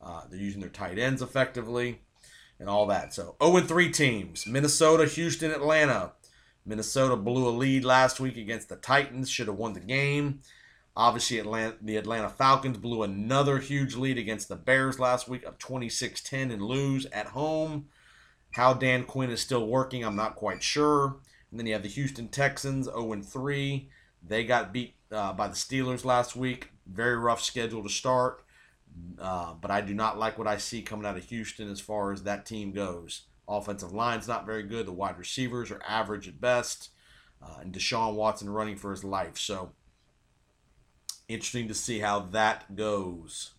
[0.00, 2.00] Uh, they're using their tight ends effectively,
[2.60, 3.12] and all that.
[3.12, 6.12] So 0-3 teams: Minnesota, Houston, Atlanta.
[6.64, 9.28] Minnesota blew a lead last week against the Titans.
[9.28, 10.42] Should have won the game.
[10.96, 15.58] Obviously, Atlanta, the Atlanta Falcons blew another huge lead against the Bears last week of
[15.58, 17.86] 26 10 and lose at home.
[18.52, 21.16] How Dan Quinn is still working, I'm not quite sure.
[21.50, 23.88] And then you have the Houston Texans 0 3.
[24.22, 26.70] They got beat uh, by the Steelers last week.
[26.86, 28.44] Very rough schedule to start.
[29.20, 32.12] Uh, but I do not like what I see coming out of Houston as far
[32.12, 33.22] as that team goes.
[33.48, 34.86] Offensive line's not very good.
[34.86, 36.90] The wide receivers are average at best.
[37.42, 39.36] Uh, and Deshaun Watson running for his life.
[39.36, 39.72] So
[41.26, 43.52] Interesting to see how that goes.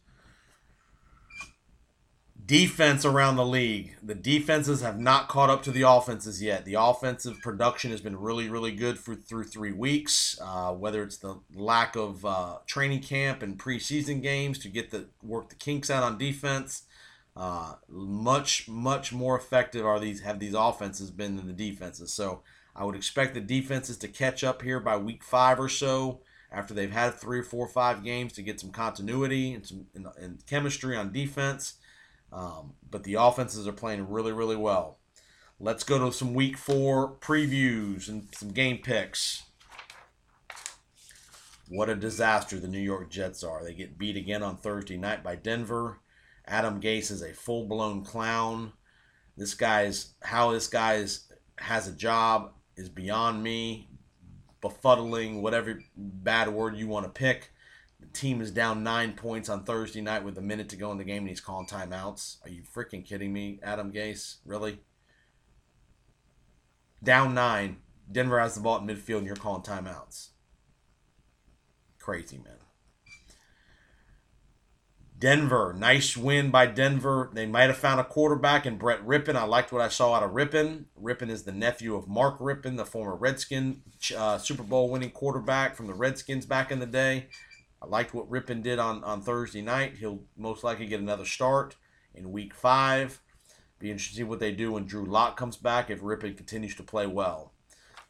[2.45, 3.95] Defense around the league.
[4.03, 6.63] The defenses have not caught up to the offenses yet.
[6.63, 10.37] The offensive production has been really, really good for through three weeks.
[10.39, 15.07] Uh, whether it's the lack of uh, training camp and preseason games to get the
[15.23, 16.83] work the kinks out on defense,
[17.35, 22.13] uh, much, much more effective are these have these offenses been than the defenses.
[22.13, 22.43] So
[22.75, 26.21] I would expect the defenses to catch up here by week five or so
[26.55, 30.45] after they've had three four five games to get some continuity and some and, and
[30.47, 31.75] chemistry on defense.
[32.31, 34.97] Um, but the offenses are playing really, really well.
[35.59, 39.43] Let's go to some week four previews and some game picks.
[41.67, 43.63] What a disaster the New York Jets are.
[43.63, 45.99] They get beat again on Thursday night by Denver.
[46.47, 48.73] Adam Gase is a full blown clown.
[49.35, 51.05] This guy's how this guy
[51.57, 53.89] has a job is beyond me
[54.65, 57.51] befuddling, whatever bad word you want to pick.
[57.99, 60.97] The team is down nine points on Thursday night with a minute to go in
[60.97, 62.37] the game, and he's calling timeouts.
[62.43, 64.37] Are you freaking kidding me, Adam Gase?
[64.45, 64.79] Really?
[67.03, 67.77] Down nine.
[68.11, 70.29] Denver has the ball at midfield, and you're calling timeouts.
[71.99, 72.57] Crazy, man.
[75.17, 77.29] Denver, nice win by Denver.
[77.33, 79.35] They might have found a quarterback in Brett Rypien.
[79.35, 80.85] I liked what I saw out of Rypien.
[81.01, 83.81] Rypien is the nephew of Mark Rypien, the former Redskin
[84.15, 87.27] uh, Super Bowl winning quarterback from the Redskins back in the day.
[87.81, 89.95] I liked what Rypien did on, on Thursday night.
[89.99, 91.77] He'll most likely get another start
[92.13, 93.21] in week five.
[93.79, 96.75] Be interested to see what they do when Drew Lock comes back if Rypien continues
[96.75, 97.53] to play well.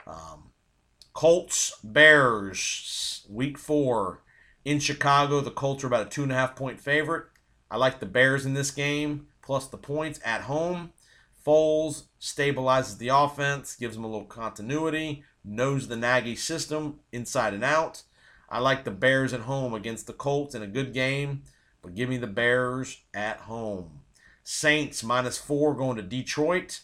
[0.08, 0.52] Um,
[1.13, 4.22] Colts, Bears, week four
[4.65, 5.39] in Chicago.
[5.39, 7.28] The Colts are about a two and a half point favorite.
[7.71, 10.91] I like the Bears in this game, plus the points at home.
[11.45, 17.63] Foles stabilizes the offense, gives them a little continuity, knows the Nagy system inside and
[17.63, 18.01] out.
[18.49, 21.43] I like the Bears at home against the Colts in a good game,
[21.82, 24.01] but give me the Bears at home.
[24.43, 26.82] Saints minus four going to Detroit.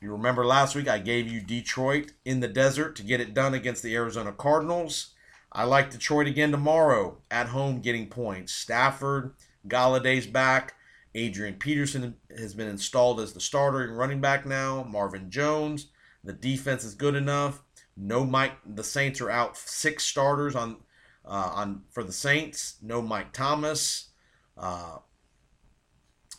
[0.00, 3.54] You remember last week, I gave you Detroit in the desert to get it done
[3.54, 5.10] against the Arizona Cardinals.
[5.52, 8.52] I like Detroit again tomorrow at home getting points.
[8.52, 9.34] Stafford,
[9.66, 10.74] Golladay's back.
[11.14, 14.84] Adrian Peterson has been installed as the starter and running back now.
[14.84, 15.88] Marvin Jones.
[16.22, 17.62] The defense is good enough.
[17.96, 18.52] No Mike.
[18.64, 20.76] The Saints are out six starters on
[21.24, 22.76] uh, on for the Saints.
[22.80, 24.10] No Mike Thomas.
[24.56, 24.98] Uh,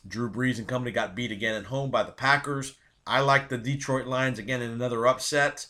[0.07, 2.75] Drew Brees and company got beat again at home by the Packers.
[3.05, 5.67] I like the Detroit Lions again in another upset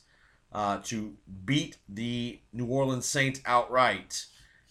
[0.52, 1.14] uh, to
[1.46, 4.26] beat the New Orleans Saints outright.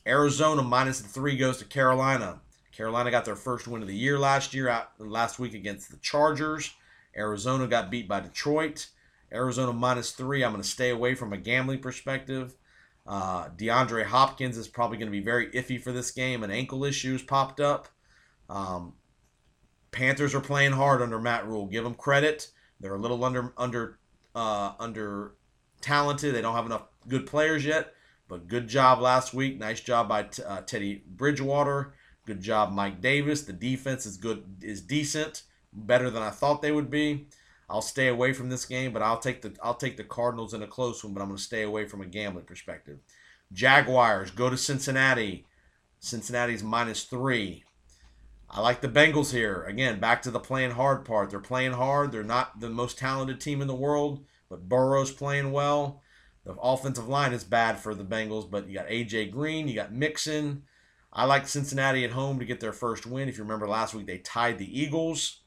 [0.06, 2.40] Arizona minus the three goes to Carolina.
[2.72, 5.96] Carolina got their first win of the year last year out last week against the
[5.98, 6.72] Chargers.
[7.16, 8.88] Arizona got beat by Detroit.
[9.32, 10.42] Arizona minus three.
[10.42, 12.56] I'm going to stay away from a gambling perspective.
[13.06, 16.42] Uh, DeAndre Hopkins is probably going to be very iffy for this game.
[16.42, 17.88] An ankle issue has popped up.
[18.48, 18.94] Um,
[19.90, 21.66] Panthers are playing hard under Matt Rhule.
[21.66, 22.50] Give them credit.
[22.78, 23.98] They're a little under under
[24.34, 25.34] uh, under
[25.80, 26.34] talented.
[26.34, 27.94] They don't have enough good players yet,
[28.28, 29.58] but good job last week.
[29.58, 31.94] Nice job by uh, Teddy Bridgewater.
[32.26, 33.42] Good job, Mike Davis.
[33.42, 37.26] The defense is good, is decent, better than I thought they would be.
[37.68, 40.62] I'll stay away from this game, but I'll take the I'll take the Cardinals in
[40.62, 42.98] a close one, but I'm going to stay away from a gambling perspective.
[43.52, 45.46] Jaguars go to Cincinnati.
[46.00, 47.64] Cincinnati's minus three.
[48.50, 49.62] I like the Bengals here.
[49.62, 51.30] Again, back to the playing hard part.
[51.30, 52.10] They're playing hard.
[52.10, 56.02] They're not the most talented team in the world, but Burrow's playing well.
[56.44, 59.94] The offensive line is bad for the Bengals, but you got AJ Green, you got
[59.94, 60.64] Mixon.
[61.12, 63.28] I like Cincinnati at home to get their first win.
[63.28, 65.40] If you remember last week, they tied the Eagles.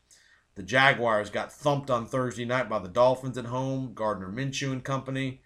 [0.55, 3.93] The Jaguars got thumped on Thursday night by the Dolphins at home.
[3.93, 5.41] Gardner Minshew and company.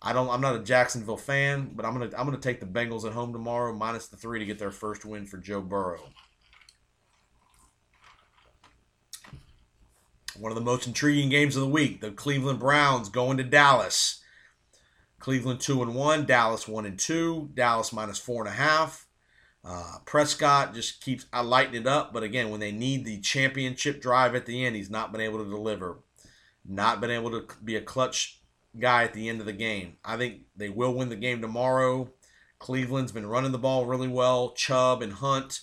[0.00, 0.30] I don't.
[0.30, 2.10] I'm not a Jacksonville fan, but I'm gonna.
[2.16, 5.04] I'm gonna take the Bengals at home tomorrow, minus the three to get their first
[5.04, 6.00] win for Joe Burrow.
[10.38, 14.22] One of the most intriguing games of the week: the Cleveland Browns going to Dallas.
[15.18, 17.50] Cleveland two and one, Dallas one and two.
[17.54, 19.06] Dallas minus four and a half.
[19.64, 24.34] Uh, Prescott just keeps lighting it up, but again, when they need the championship drive
[24.34, 25.98] at the end, he's not been able to deliver.
[26.64, 28.40] Not been able to be a clutch
[28.78, 29.96] guy at the end of the game.
[30.04, 32.10] I think they will win the game tomorrow.
[32.58, 34.52] Cleveland's been running the ball really well.
[34.52, 35.60] Chubb and Hunt.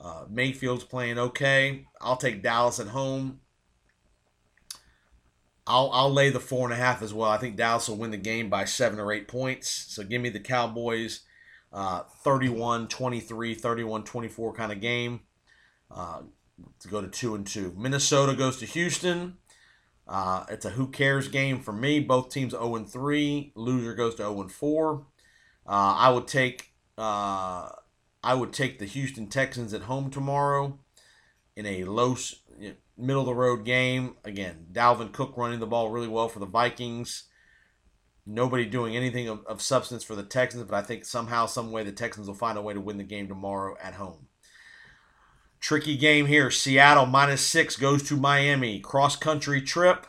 [0.00, 1.86] Uh, Mayfield's playing okay.
[2.00, 3.40] I'll take Dallas at home.
[5.66, 7.30] I'll I'll lay the four and a half as well.
[7.30, 9.70] I think Dallas will win the game by seven or eight points.
[9.70, 11.20] So give me the Cowboys,
[11.72, 15.20] uh, 31 23, 31 24 kind of game
[15.90, 16.22] uh,
[16.80, 17.74] to go to two and two.
[17.76, 19.36] Minnesota goes to Houston.
[20.08, 22.00] Uh, it's a who cares game for me.
[22.00, 23.52] Both teams 0 and 3.
[23.54, 25.06] Loser goes to 0 and 4.
[25.64, 27.68] Uh, I would take uh,
[28.24, 30.78] I would take the Houston Texans at home tomorrow
[31.56, 32.16] in a low
[32.96, 34.16] middle of the road game.
[34.24, 37.24] Again, Dalvin Cook running the ball really well for the Vikings.
[38.24, 41.82] Nobody doing anything of, of substance for the Texans, but I think somehow, some way,
[41.82, 44.28] the Texans will find a way to win the game tomorrow at home.
[45.58, 46.50] Tricky game here.
[46.50, 48.80] Seattle minus six goes to Miami.
[48.80, 50.06] Cross country trip.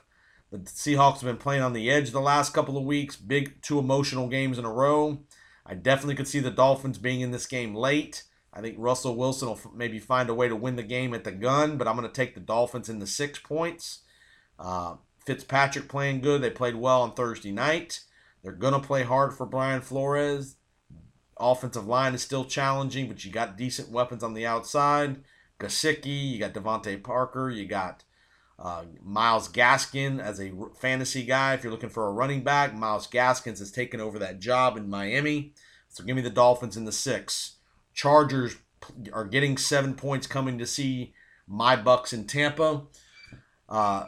[0.51, 3.15] The Seahawks have been playing on the edge the last couple of weeks.
[3.15, 5.19] Big two emotional games in a row.
[5.65, 8.23] I definitely could see the Dolphins being in this game late.
[8.55, 11.31] I think Russell Wilson will maybe find a way to win the game at the
[11.31, 13.99] gun, but I'm going to take the Dolphins in the six points.
[14.59, 14.95] Uh,
[15.25, 16.41] Fitzpatrick playing good.
[16.41, 18.01] They played well on Thursday night.
[18.43, 20.57] They're going to play hard for Brian Flores.
[21.39, 25.23] Offensive line is still challenging, but you got decent weapons on the outside.
[25.59, 28.03] Gesicki, you got DeVante Parker, you got
[28.59, 31.53] uh, Myles Gaskin as a fantasy guy.
[31.53, 34.89] If you're looking for a running back, Myles Gaskins has taken over that job in
[34.89, 35.53] Miami.
[35.89, 37.57] So give me the Dolphins in the six.
[37.93, 38.57] Chargers
[39.11, 41.13] are getting seven points coming to see
[41.47, 42.83] my Bucks in Tampa.
[43.69, 44.05] Uh,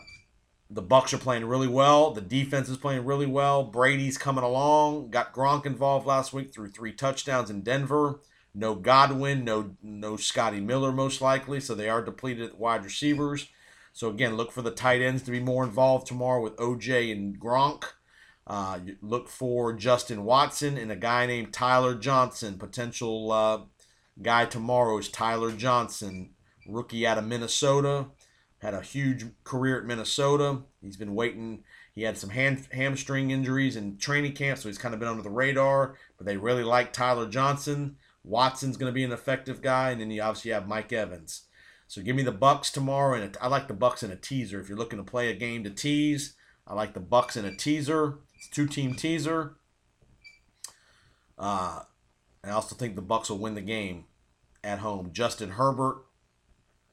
[0.70, 2.12] the Bucks are playing really well.
[2.12, 3.64] The defense is playing really well.
[3.64, 5.10] Brady's coming along.
[5.12, 8.20] Got Gronk involved last week through three touchdowns in Denver.
[8.54, 13.50] No Godwin, no no Scotty Miller most likely, so they are depleted at wide receivers.
[13.92, 17.40] So again, look for the tight ends to be more involved tomorrow with OJ and
[17.40, 17.84] Gronk.
[18.48, 22.58] Uh, look for Justin Watson and a guy named Tyler Johnson.
[22.58, 23.60] Potential uh,
[24.22, 26.32] guy tomorrow is Tyler Johnson,
[26.68, 28.08] rookie out of Minnesota.
[28.60, 30.62] Had a huge career at Minnesota.
[30.82, 31.64] He's been waiting.
[31.94, 35.22] He had some hand, hamstring injuries in training camp, so he's kind of been under
[35.22, 35.96] the radar.
[36.18, 37.98] But they really like Tyler Johnson.
[38.24, 41.44] Watson's going to be an effective guy, and then you obviously have Mike Evans.
[41.88, 44.60] So give me the Bucks tomorrow, and I like the Bucks in a teaser.
[44.60, 46.36] If you're looking to play a game to tease,
[46.66, 48.20] I like the Bucks in a teaser.
[48.36, 49.58] It's two team teaser.
[51.38, 51.82] Uh,
[52.46, 54.06] I also think the Bucks will win the game
[54.64, 55.10] at home.
[55.12, 56.04] Justin Herbert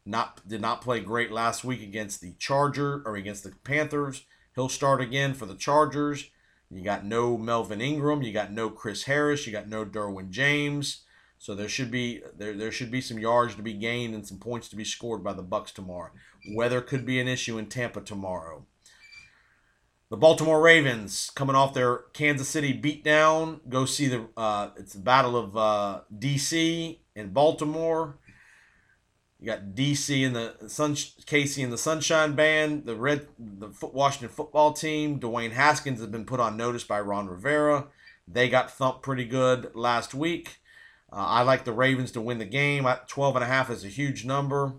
[0.04, 4.24] not did not play great last week against the Charger or against the Panthers.
[4.54, 6.30] He'll start again for the Chargers.
[6.70, 11.02] You got no Melvin Ingram, you got no Chris Harris, you got no Derwin James.
[11.38, 14.38] So there should be there, there should be some yards to be gained and some
[14.38, 16.12] points to be scored by the Bucks tomorrow.
[16.54, 18.64] Weather could be an issue in Tampa tomorrow.
[20.12, 23.60] The Baltimore Ravens coming off their Kansas City beatdown.
[23.66, 28.18] Go see the uh, it's the Battle of uh, DC in Baltimore.
[29.40, 34.28] You got DC and the Sun Casey and the Sunshine Band, the Red the Washington
[34.28, 35.18] football team.
[35.18, 37.86] Dwayne Haskins has been put on notice by Ron Rivera.
[38.28, 40.58] They got thumped pretty good last week.
[41.10, 42.86] Uh, I like the Ravens to win the game.
[43.08, 44.74] 12 and a half is a huge number.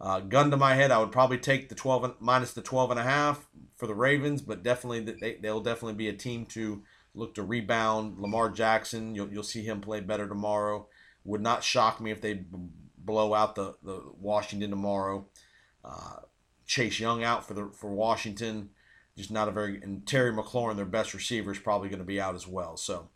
[0.00, 3.00] Uh, gun to my head, I would probably take the 12 minus the 12 and
[3.00, 6.82] a half for the Ravens, but definitely they, they'll definitely be a team to
[7.14, 8.18] look to rebound.
[8.18, 10.86] Lamar Jackson, you'll, you'll see him play better tomorrow.
[11.24, 12.44] Would not shock me if they
[12.98, 15.26] blow out the, the Washington tomorrow.
[15.84, 16.20] Uh,
[16.66, 18.70] Chase Young out for the for Washington,
[19.16, 22.20] just not a very and Terry McLaurin, their best receiver, is probably going to be
[22.20, 22.76] out as well.
[22.76, 23.08] So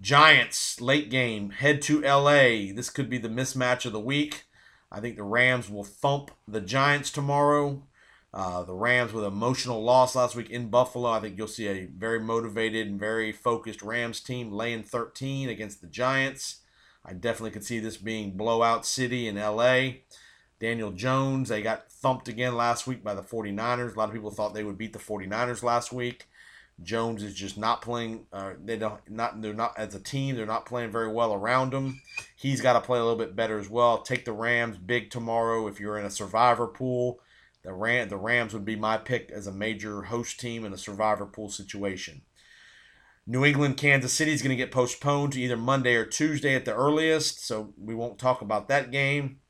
[0.00, 2.72] Giants late game head to LA.
[2.74, 4.44] This could be the mismatch of the week.
[4.90, 7.82] I think the Rams will thump the Giants tomorrow.
[8.32, 11.10] Uh, the Rams with emotional loss last week in Buffalo.
[11.10, 15.80] I think you'll see a very motivated and very focused Rams team laying 13 against
[15.80, 16.60] the Giants.
[17.04, 20.00] I definitely could see this being blowout city in LA.
[20.60, 23.94] Daniel Jones, they got thumped again last week by the 49ers.
[23.94, 26.28] A lot of people thought they would beat the 49ers last week.
[26.82, 28.26] Jones is just not playing.
[28.32, 30.36] Uh, they don't not they're not as a team.
[30.36, 32.00] They're not playing very well around him.
[32.36, 34.02] He's got to play a little bit better as well.
[34.02, 37.20] Take the Rams big tomorrow if you're in a survivor pool.
[37.64, 40.78] The Ram the Rams would be my pick as a major host team in a
[40.78, 42.22] survivor pool situation.
[43.26, 46.64] New England, Kansas City is going to get postponed to either Monday or Tuesday at
[46.64, 49.40] the earliest, so we won't talk about that game.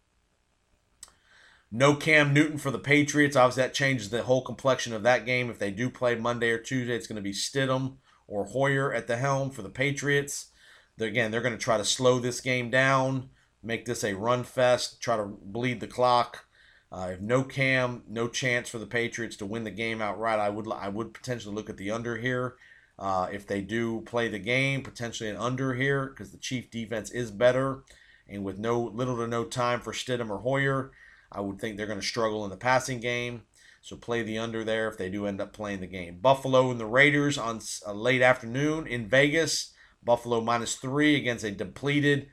[1.70, 3.36] No Cam Newton for the Patriots.
[3.36, 5.50] Obviously, that changes the whole complexion of that game.
[5.50, 7.96] If they do play Monday or Tuesday, it's going to be Stidham
[8.26, 10.50] or Hoyer at the helm for the Patriots.
[10.96, 13.30] They're, again, they're going to try to slow this game down,
[13.62, 16.46] make this a run fest, try to bleed the clock.
[16.90, 20.38] Uh, if no Cam, no chance for the Patriots to win the game outright.
[20.38, 22.54] I would I would potentially look at the under here.
[22.98, 27.10] Uh, if they do play the game, potentially an under here because the Chief defense
[27.10, 27.84] is better,
[28.26, 30.90] and with no little to no time for Stidham or Hoyer,
[31.30, 33.42] I would think they're going to struggle in the passing game.
[33.80, 36.18] So play the under there if they do end up playing the game.
[36.20, 39.72] Buffalo and the Raiders on a late afternoon in Vegas.
[40.02, 42.28] Buffalo minus three against a depleted,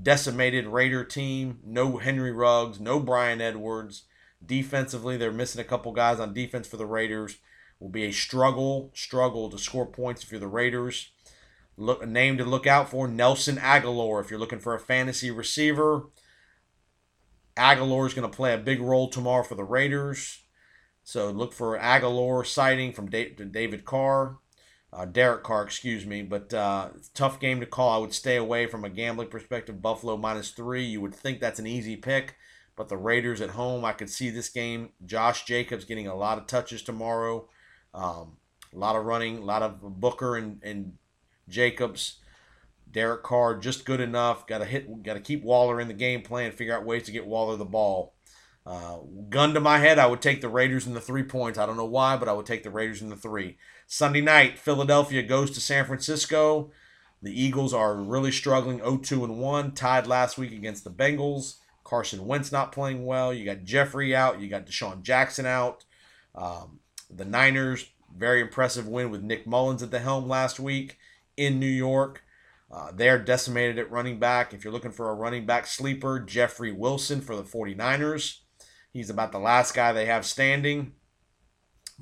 [0.00, 1.58] decimated Raider team.
[1.64, 4.04] No Henry Ruggs, no Bryan Edwards.
[4.44, 7.38] Defensively, they're missing a couple guys on defense for the Raiders
[7.78, 11.10] will be a struggle, struggle to score points if you're the Raiders.
[11.76, 15.30] Look, a name to look out for: Nelson Agholor If you're looking for a fantasy
[15.30, 16.06] receiver,
[17.58, 20.42] Agholor is going to play a big role tomorrow for the Raiders.
[21.02, 24.38] So look for Agholor sighting from David Carr,
[24.92, 26.22] uh, Derek Carr, excuse me.
[26.22, 27.90] But uh, tough game to call.
[27.90, 29.82] I would stay away from a gambling perspective.
[29.82, 30.84] Buffalo minus three.
[30.84, 32.36] You would think that's an easy pick,
[32.76, 34.90] but the Raiders at home, I could see this game.
[35.04, 37.48] Josh Jacobs getting a lot of touches tomorrow.
[37.94, 38.36] Um,
[38.74, 40.92] a lot of running, a lot of Booker and, and
[41.48, 42.18] Jacobs.
[42.90, 44.46] Derek Carr just good enough.
[44.46, 45.02] Got to hit.
[45.02, 46.52] Got to keep Waller in the game plan.
[46.52, 48.14] Figure out ways to get Waller the ball.
[48.68, 48.98] Uh,
[49.30, 51.58] gun to my head, I would take the Raiders in the three points.
[51.58, 53.56] I don't know why, but I would take the Raiders in the three.
[53.86, 56.70] Sunday night, Philadelphia goes to San Francisco.
[57.22, 61.56] The Eagles are really struggling, 0-2 and 1, tied last week against the Bengals.
[61.82, 63.32] Carson Wentz not playing well.
[63.32, 64.38] You got Jeffery out.
[64.38, 65.86] You got DeSean Jackson out.
[66.34, 70.98] Um, the Niners, very impressive win with Nick Mullens at the helm last week
[71.38, 72.22] in New York.
[72.70, 74.52] Uh, they're decimated at running back.
[74.52, 78.40] If you're looking for a running back sleeper, Jeffrey Wilson for the 49ers.
[78.92, 80.92] He's about the last guy they have standing.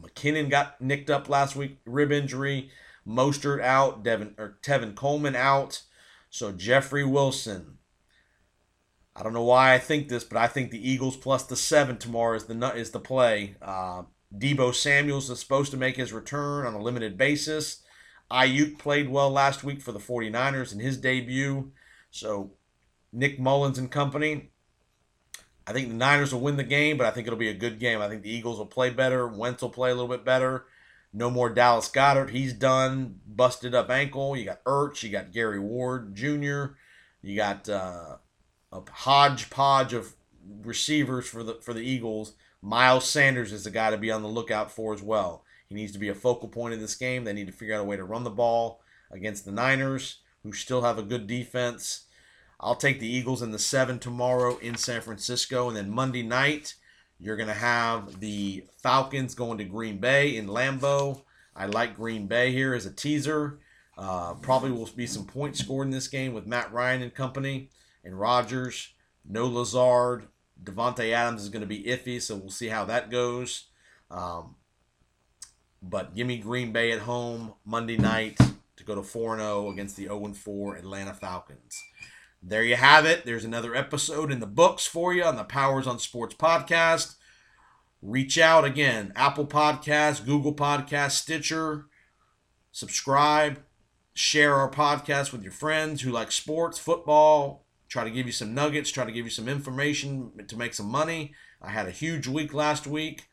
[0.01, 2.71] McKinnon got nicked up last week, rib injury.
[3.07, 5.83] Mostert out, Devin or Tevin Coleman out.
[6.31, 7.79] So Jeffrey Wilson.
[9.15, 11.97] I don't know why I think this, but I think the Eagles plus the seven
[11.97, 13.57] tomorrow is the is the play.
[13.63, 14.03] Uh,
[14.37, 17.83] Deebo Samuels is supposed to make his return on a limited basis.
[18.31, 21.73] Aiyuk played well last week for the 49ers in his debut.
[22.11, 22.53] So
[23.13, 24.51] Nick Mullens and company.
[25.67, 27.81] I think the Niners will win the game, but I think it'll be a good
[27.81, 28.01] game.
[28.01, 29.27] I think the Eagles will play better.
[29.27, 30.67] Wentz will play a little bit better.
[31.13, 32.31] No more Dallas Goedert.
[32.31, 33.21] He's done.
[33.27, 34.37] Busted up ankle.
[34.37, 35.03] You got Ertz.
[35.03, 36.75] You got Gary Ward Jr.
[37.23, 38.19] You got uh,
[38.71, 40.15] a hodgepodge of
[40.63, 42.35] receivers for the for the Eagles.
[42.63, 45.45] Miles Sanders is the guy to be on the lookout for as well.
[45.69, 47.25] He needs to be a focal point in this game.
[47.25, 50.53] They need to figure out a way to run the ball against the Niners, who
[50.53, 52.05] still have a good defense.
[52.59, 56.75] I'll take the Eagles in the seven tomorrow in San Francisco, and then Monday night
[57.19, 61.23] you're gonna have the Falcons going to Green Bay in Lambeau.
[61.55, 63.59] I like Green Bay here as a teaser.
[63.97, 67.71] Uh, probably will be some points scored in this game with Matt Ryan and company
[68.05, 68.93] and Rodgers.
[69.25, 70.29] No Lazard.
[70.63, 73.67] Davante Adams is going to be iffy, so we'll see how that goes.
[74.11, 74.57] Um,
[75.83, 78.39] but give me Green Bay at home Monday night
[78.77, 81.83] to go to 4 0 against the 0 4 Atlanta Falcons.
[82.43, 83.25] There you have it.
[83.25, 87.17] There's another episode in the books for you on the Powers on Sports podcast.
[88.03, 91.87] Reach out again Apple Podcasts, Google Podcasts, Stitcher.
[92.71, 93.63] Subscribe.
[94.15, 97.67] Share our podcast with your friends who like sports, football.
[97.89, 100.91] Try to give you some nuggets, try to give you some information to make some
[100.91, 101.35] money.
[101.61, 103.29] I had a huge week last week.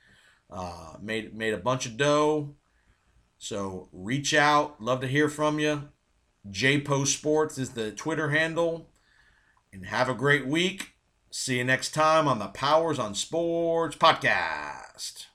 [0.54, 2.56] Uh, made made a bunch of dough.
[3.38, 4.82] So reach out.
[4.82, 5.89] Love to hear from you.
[6.49, 8.89] JPO Sports is the Twitter handle.
[9.72, 10.93] And have a great week.
[11.32, 15.26] See you next time on the Powers on Sports podcast.